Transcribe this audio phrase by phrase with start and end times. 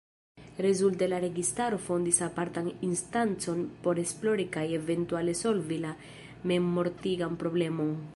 [0.65, 5.93] Rezulte la registaro fondis apartan instancon por esplori kaj eventuale solvi la
[6.53, 7.95] memmortigan problemon.